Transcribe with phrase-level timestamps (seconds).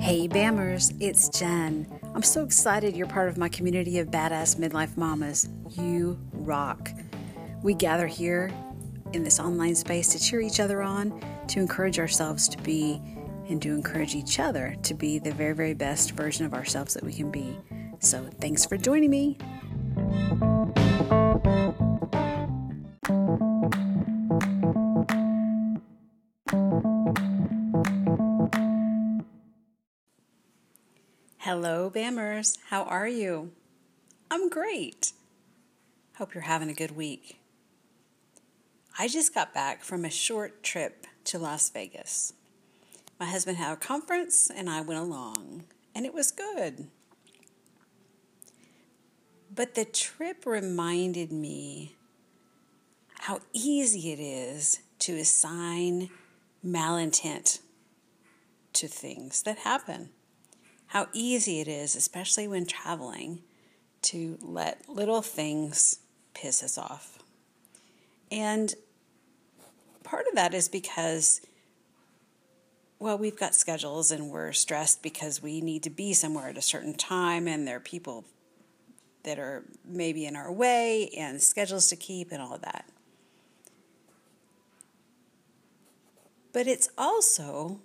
[0.00, 1.86] Hey Bammers, it's Jen.
[2.14, 5.46] I'm so excited you're part of my community of badass midlife mamas.
[5.68, 6.90] You rock.
[7.62, 8.50] We gather here
[9.12, 12.98] in this online space to cheer each other on, to encourage ourselves to be,
[13.50, 17.04] and to encourage each other to be the very, very best version of ourselves that
[17.04, 17.58] we can be.
[17.98, 19.36] So thanks for joining me.
[31.62, 32.56] Hello, Bammers.
[32.70, 33.50] How are you?
[34.30, 35.12] I'm great.
[36.16, 37.38] Hope you're having a good week.
[38.98, 42.32] I just got back from a short trip to Las Vegas.
[43.18, 46.86] My husband had a conference and I went along, and it was good.
[49.54, 51.94] But the trip reminded me
[53.18, 56.08] how easy it is to assign
[56.64, 57.58] malintent
[58.72, 60.08] to things that happen
[60.90, 63.38] how easy it is, especially when traveling,
[64.02, 66.00] to let little things
[66.34, 67.20] piss us off.
[68.32, 68.74] And
[70.02, 71.42] part of that is because,
[72.98, 76.62] well, we've got schedules and we're stressed because we need to be somewhere at a
[76.62, 78.24] certain time, and there are people
[79.22, 82.84] that are maybe in our way and schedules to keep and all of that.
[86.52, 87.80] But it's also,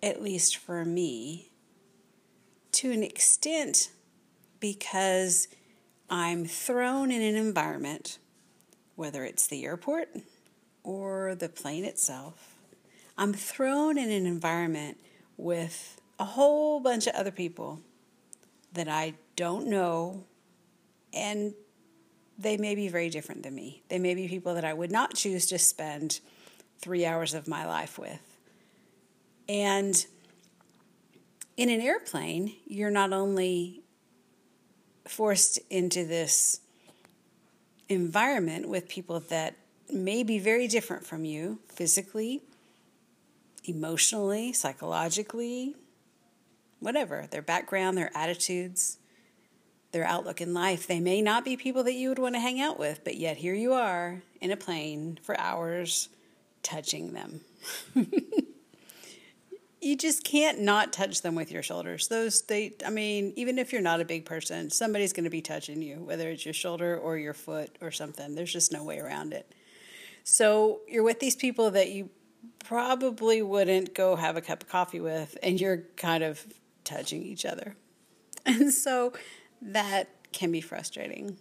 [0.00, 1.50] at least for me,
[2.72, 3.90] to an extent
[4.60, 5.48] because
[6.10, 8.18] I'm thrown in an environment,
[8.96, 10.08] whether it's the airport
[10.82, 12.54] or the plane itself,
[13.16, 14.98] I'm thrown in an environment
[15.36, 17.80] with a whole bunch of other people
[18.72, 20.24] that I don't know,
[21.12, 21.54] and
[22.38, 23.82] they may be very different than me.
[23.88, 26.20] They may be people that I would not choose to spend
[26.80, 28.20] three hours of my life with.
[29.48, 30.06] And
[31.58, 33.82] in an airplane, you're not only
[35.08, 36.60] forced into this
[37.88, 39.56] environment with people that
[39.92, 42.42] may be very different from you physically,
[43.64, 45.74] emotionally, psychologically,
[46.78, 48.98] whatever, their background, their attitudes,
[49.90, 50.86] their outlook in life.
[50.86, 53.38] They may not be people that you would want to hang out with, but yet
[53.38, 56.08] here you are in a plane for hours
[56.62, 57.40] touching them.
[59.80, 62.08] you just can't not touch them with your shoulders.
[62.08, 65.42] Those they I mean, even if you're not a big person, somebody's going to be
[65.42, 68.34] touching you, whether it's your shoulder or your foot or something.
[68.34, 69.52] There's just no way around it.
[70.24, 72.10] So, you're with these people that you
[72.64, 76.46] probably wouldn't go have a cup of coffee with and you're kind of
[76.84, 77.74] touching each other.
[78.46, 79.12] And so
[79.60, 81.36] that can be frustrating.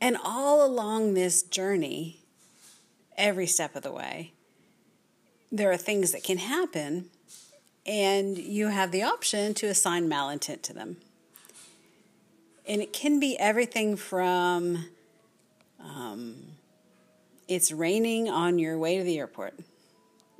[0.00, 2.24] And all along this journey,
[3.16, 4.32] every step of the way,
[5.50, 7.06] there are things that can happen,
[7.84, 10.96] and you have the option to assign malintent to them.
[12.68, 14.86] And it can be everything from
[15.78, 16.34] um,
[17.48, 19.54] it's raining on your way to the airport.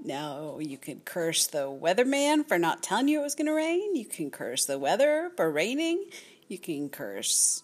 [0.04, 3.94] Now, you could curse the weatherman for not telling you it was going to rain.
[3.96, 6.04] You can curse the weather for raining.
[6.48, 7.62] You can curse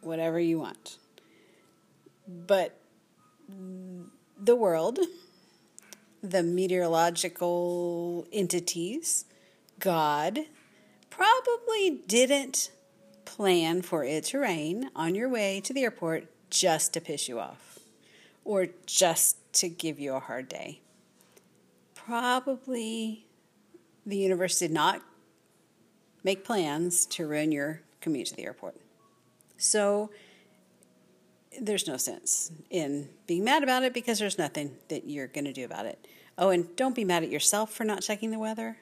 [0.00, 0.98] whatever you want.
[2.28, 2.78] But
[4.38, 4.98] the world
[6.24, 9.26] the meteorological entities,
[9.78, 10.40] God,
[11.10, 12.70] probably didn't
[13.26, 17.38] plan for it to rain on your way to the airport just to piss you
[17.38, 17.78] off
[18.42, 20.80] or just to give you a hard day.
[21.94, 23.26] Probably
[24.06, 25.02] the universe did not
[26.22, 28.76] make plans to ruin your commute to the airport.
[29.58, 30.10] So
[31.60, 35.52] there's no sense in being mad about it because there's nothing that you're going to
[35.52, 36.06] do about it.
[36.36, 38.78] Oh, and don't be mad at yourself for not checking the weather.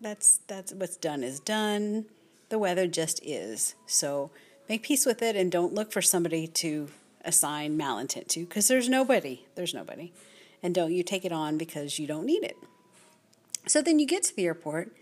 [0.00, 2.06] That's that's what's done is done.
[2.48, 3.74] The weather just is.
[3.86, 4.30] So
[4.68, 6.88] make peace with it and don't look for somebody to
[7.24, 9.44] assign malintent to because there's nobody.
[9.54, 10.12] There's nobody.
[10.62, 12.56] And don't you take it on because you don't need it.
[13.66, 14.92] So then you get to the airport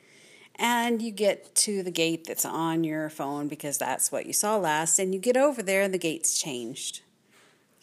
[0.58, 4.56] and you get to the gate that's on your phone because that's what you saw
[4.56, 7.02] last and you get over there and the gate's changed.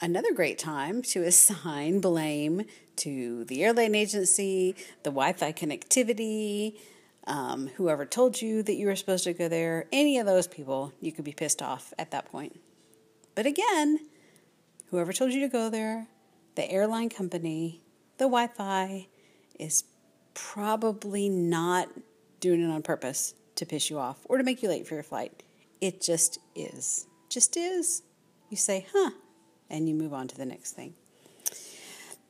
[0.02, 2.64] Another great time to assign blame
[2.98, 6.78] to the airline agency the wi-fi connectivity
[7.28, 10.94] um, whoever told you that you were supposed to go there any of those people
[11.00, 12.60] you could be pissed off at that point.
[13.36, 14.00] But again
[14.92, 16.08] whoever told you to go there
[16.56, 17.82] the airline company
[18.18, 19.08] the wi-fi
[19.58, 19.86] is
[20.34, 21.90] probably not
[22.40, 25.04] doing it on purpose to piss you off or to make you late for your
[25.04, 25.44] flight.
[25.82, 27.08] It just is.
[27.30, 28.04] Just is.
[28.50, 29.12] You say, huh,
[29.70, 30.94] and you move on to the next thing.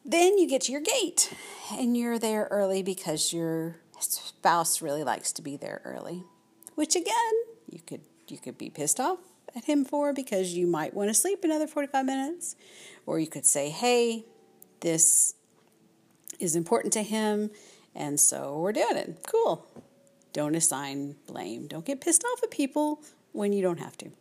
[0.03, 1.33] Then you get to your gate
[1.71, 6.23] and you're there early because you're spouse really likes to be there early,
[6.75, 7.33] which again,
[7.69, 9.19] you could you could be pissed off
[9.55, 12.55] at him for because you might want to sleep another 45 minutes
[13.05, 14.25] or you could say, "Hey,
[14.81, 15.33] this
[16.39, 17.49] is important to him
[17.95, 19.65] and so we're doing it." Cool.
[20.35, 21.65] Don't assign blame.
[21.65, 23.01] Don't get pissed off at people
[23.31, 24.11] when you don't have to.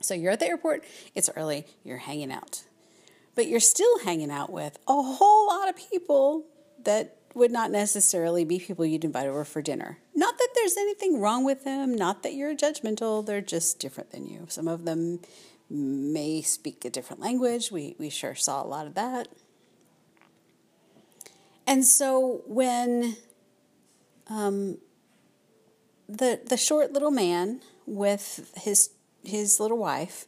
[0.00, 0.84] So you're at the airport,
[1.14, 2.64] it's early, you're hanging out.
[3.34, 6.46] But you're still hanging out with a whole lot of people
[6.84, 9.98] that would not necessarily be people you'd invite over for dinner.
[10.14, 14.26] Not that there's anything wrong with them, not that you're judgmental, they're just different than
[14.26, 14.46] you.
[14.48, 15.20] Some of them
[15.68, 17.70] may speak a different language.
[17.70, 19.28] We, we sure saw a lot of that.
[21.66, 23.18] And so when
[24.30, 24.78] um,
[26.08, 28.90] the the short little man with his
[29.22, 30.26] his little wife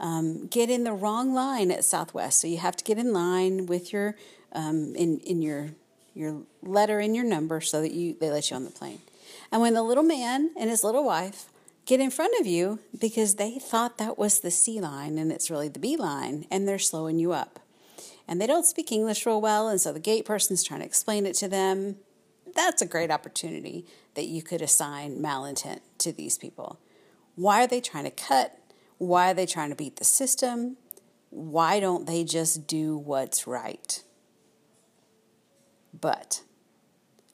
[0.00, 2.40] um, get in the wrong line at Southwest.
[2.40, 4.16] So you have to get in line with your
[4.52, 5.70] um, in in your
[6.14, 9.00] your letter and your number so that you they let you on the plane.
[9.50, 11.46] And when the little man and his little wife
[11.86, 15.50] get in front of you because they thought that was the C line and it's
[15.50, 17.60] really the B line and they're slowing you up.
[18.26, 21.26] And they don't speak English real well, and so the gate person's trying to explain
[21.26, 21.96] it to them.
[22.54, 26.78] That's a great opportunity that you could assign malintent to these people.
[27.34, 28.58] Why are they trying to cut?
[28.98, 30.76] Why are they trying to beat the system?
[31.30, 34.02] Why don't they just do what's right?
[36.00, 36.42] But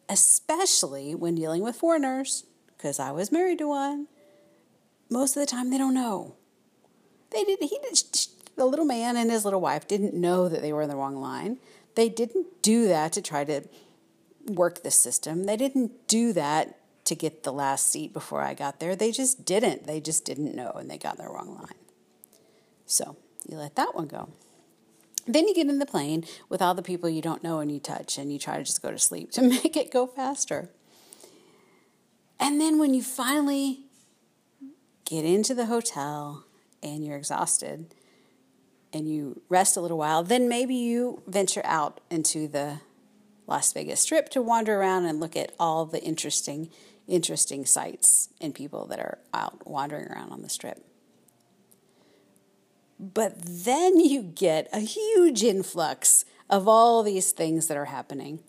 [0.09, 2.47] especially when dealing with foreigners,
[2.77, 4.09] because I was married to one,
[5.11, 6.37] most of the time they don't know.
[7.31, 7.61] They did.
[7.61, 8.01] He did.
[8.57, 11.17] The little man and his little wife didn't know that they were in the wrong
[11.17, 11.59] line.
[11.95, 13.63] They didn't do that to try to
[14.47, 15.45] work the system.
[15.45, 18.95] They didn't do that to get the last seat before I got there.
[18.95, 19.87] They just didn't.
[19.87, 21.75] They just didn't know and they got in the wrong line.
[22.87, 23.17] So
[23.49, 24.29] you let that one go.
[25.27, 27.79] Then you get in the plane with all the people you don't know and you
[27.79, 30.71] touch and you try to just go to sleep to make it go faster.
[32.39, 33.81] And then when you finally
[35.05, 36.45] get into the hotel
[36.83, 37.95] and you're exhausted
[38.93, 42.81] and you rest a little while, then maybe you venture out into the
[43.50, 46.70] Las Vegas Strip to wander around and look at all the interesting
[47.11, 50.85] interesting sights and people that are out wandering around on the strip.
[53.00, 58.41] But then you get a huge influx of all these things that are happening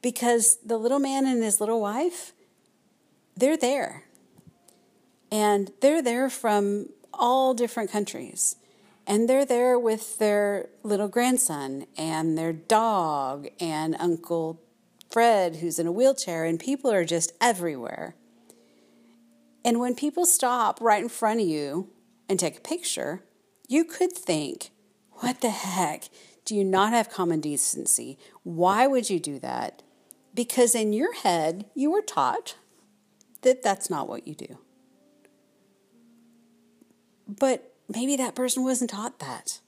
[0.00, 2.32] because the little man and his little wife,
[3.36, 4.04] they're there.
[5.30, 8.56] And they're there from all different countries.
[9.08, 14.60] And they're there with their little grandson and their dog and Uncle
[15.10, 18.16] Fred, who's in a wheelchair, and people are just everywhere.
[19.64, 21.88] And when people stop right in front of you
[22.28, 23.24] and take a picture,
[23.66, 24.72] you could think,
[25.12, 26.10] what the heck?
[26.44, 28.18] Do you not have common decency?
[28.42, 29.82] Why would you do that?
[30.34, 32.56] Because in your head, you were taught
[33.40, 34.58] that that's not what you do.
[37.26, 39.60] But maybe that person wasn't taught that.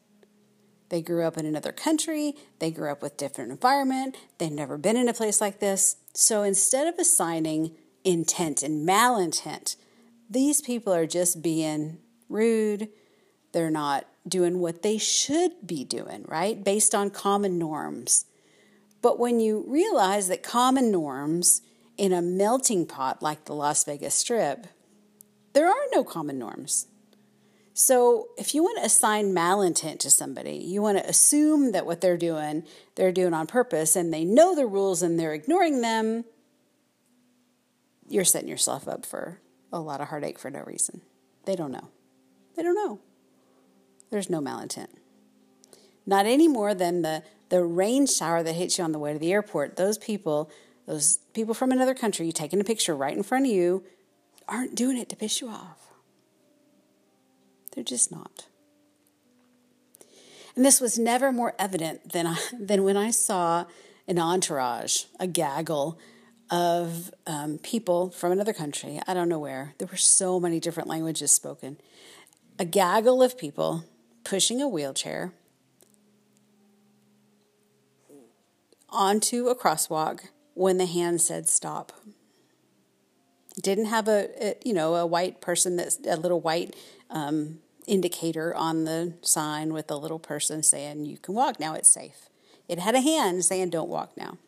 [0.90, 4.96] They grew up in another country, they grew up with different environment, they've never been
[4.96, 5.96] in a place like this.
[6.14, 9.76] So instead of assigning intent and malintent,
[10.28, 12.88] these people are just being rude.
[13.52, 16.62] They're not doing what they should be doing, right?
[16.62, 18.26] Based on common norms.
[19.02, 21.62] But when you realize that common norms
[21.96, 24.66] in a melting pot like the Las Vegas Strip,
[25.52, 26.86] there are no common norms.
[27.82, 32.02] So, if you want to assign malintent to somebody, you want to assume that what
[32.02, 36.26] they're doing, they're doing on purpose and they know the rules and they're ignoring them,
[38.06, 39.40] you're setting yourself up for
[39.72, 41.00] a lot of heartache for no reason.
[41.46, 41.88] They don't know.
[42.54, 43.00] They don't know.
[44.10, 44.90] There's no malintent.
[46.04, 49.18] Not any more than the, the rain shower that hits you on the way to
[49.18, 49.76] the airport.
[49.76, 50.50] Those people,
[50.84, 53.84] those people from another country taking a picture right in front of you,
[54.46, 55.89] aren't doing it to piss you off.
[57.72, 58.46] They're just not.
[60.56, 63.66] And this was never more evident than, I, than when I saw
[64.08, 65.98] an entourage, a gaggle
[66.50, 69.00] of um, people from another country.
[69.06, 69.74] I don't know where.
[69.78, 71.78] There were so many different languages spoken.
[72.58, 73.84] A gaggle of people
[74.24, 75.32] pushing a wheelchair
[78.88, 81.92] onto a crosswalk when the hand said stop.
[83.60, 86.74] Didn't have a, a you know a white person that's a little white
[87.10, 91.74] um, indicator on the sign with a little person saying you can walk now.
[91.74, 92.28] It's safe.
[92.68, 94.38] It had a hand saying don't walk now.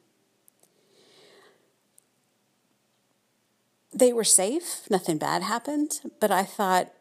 [3.92, 4.88] They were safe.
[4.88, 6.00] Nothing bad happened.
[6.20, 6.92] But I thought,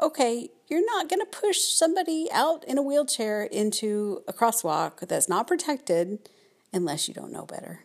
[0.00, 5.28] okay, you're not going to push somebody out in a wheelchair into a crosswalk that's
[5.28, 6.28] not protected
[6.72, 7.80] unless you don't know better.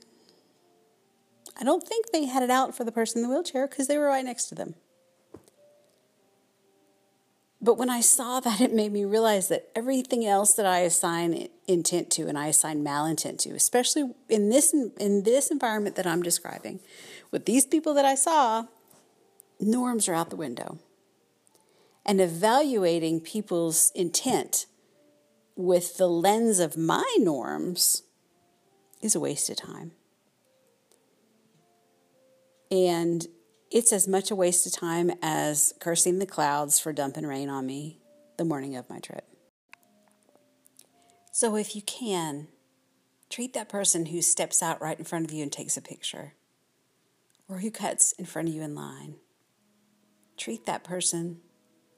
[1.60, 3.98] I don't think they had it out for the person in the wheelchair because they
[3.98, 4.76] were right next to them.
[7.64, 11.48] But when I saw that, it made me realize that everything else that I assign
[11.66, 16.22] intent to and I assign malintent to, especially in this in this environment that I'm
[16.22, 16.82] describing,
[17.32, 18.66] with these people that I saw,
[19.62, 20.78] norms are out the window.
[22.06, 24.66] And evaluating people's intent
[25.56, 28.04] with the lens of my norms
[29.02, 29.92] is a waste of time.
[32.70, 33.26] And
[33.74, 37.66] it's as much a waste of time as cursing the clouds for dumping rain on
[37.66, 38.00] me
[38.38, 39.28] the morning of my trip.
[41.32, 42.50] So if you can,
[43.32, 46.36] treat that person who steps out right in front of you and takes a picture,
[47.50, 49.16] or who cuts in front of you in line.
[50.38, 51.40] Treat that person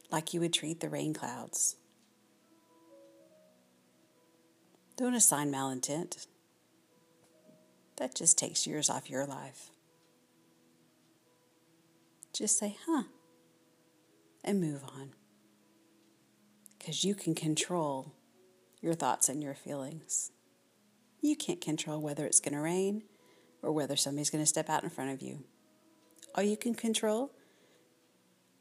[0.09, 1.75] like you would treat the rain clouds.
[4.95, 6.25] Don't assign malintent.
[7.97, 9.71] That just takes years off your life.
[12.35, 13.03] Just say, huh,
[14.43, 15.11] and move on.
[16.77, 18.11] Because you can control
[18.81, 20.33] your thoughts and your feelings.
[21.21, 23.03] You can't control whether it's going to rain
[23.61, 25.45] or whether somebody's going to step out in front of you.
[26.35, 27.31] All you can control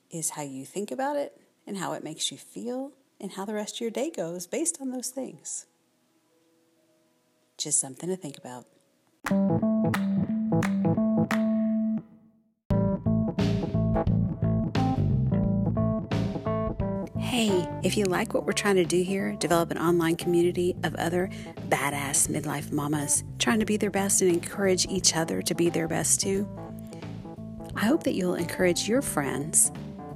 [0.09, 3.55] is how you think about it and how it makes you feel and how the
[3.55, 5.67] rest of your day goes based on those things.
[7.59, 8.67] Just something to think about.
[17.85, 21.29] If you like what we're trying to do here, develop an online community of other
[21.69, 25.87] badass midlife mamas trying to be their best and encourage each other to be their
[25.87, 26.49] best too,
[27.77, 29.71] I hope that you'll encourage your friends,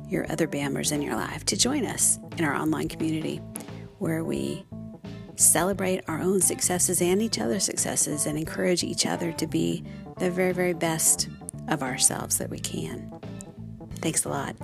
[0.08, 3.36] your other BAMers in your life, to join us in our online community
[3.98, 4.64] where we
[5.36, 9.84] celebrate our own successes and each other's successes and encourage each other to be
[10.18, 11.28] the very, very best
[11.68, 13.12] of ourselves that we can.
[14.00, 14.56] Thanks a lot.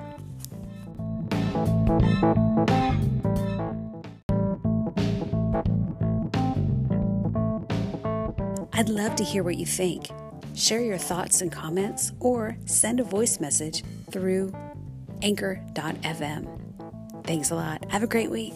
[8.77, 10.09] I'd love to hear what you think.
[10.57, 14.53] Share your thoughts and comments or send a voice message through
[15.23, 16.61] anchor.fm.
[17.25, 17.89] Thanks a lot.
[17.91, 18.55] Have a great week.